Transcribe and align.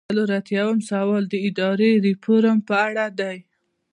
څلور 0.09 0.29
ایاتیام 0.35 0.75
سوال 0.89 1.23
د 1.29 1.33
اداري 1.47 1.91
ریفورم 2.05 2.57
په 2.67 2.75
اړه 2.87 3.05
دی. 3.19 3.37